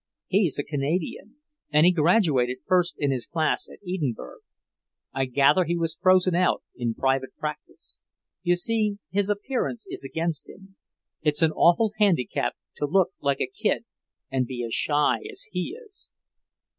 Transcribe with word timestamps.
He's 0.25 0.57
a 0.57 0.63
Canadian, 0.63 1.35
and 1.71 1.85
he 1.85 1.91
graduated 1.91 2.57
first 2.65 2.95
in 2.97 3.11
his 3.11 3.27
class 3.27 3.69
at 3.71 3.77
Edinburgh. 3.87 4.39
I 5.13 5.25
gather 5.25 5.63
he 5.65 5.77
was 5.77 5.93
frozen 6.01 6.33
out 6.33 6.63
in 6.75 6.95
private 6.95 7.35
practice. 7.37 8.01
You 8.41 8.55
see, 8.55 8.97
his 9.11 9.29
appearance 9.29 9.85
is 9.87 10.03
against 10.03 10.49
him. 10.49 10.75
It's 11.21 11.43
an 11.43 11.51
awful 11.51 11.93
handicap 11.99 12.55
to 12.77 12.87
look 12.87 13.09
like 13.21 13.41
a 13.41 13.45
kid 13.45 13.85
and 14.31 14.47
be 14.47 14.63
as 14.65 14.73
shy 14.73 15.19
as 15.29 15.43
he 15.51 15.77
is." 15.79 16.09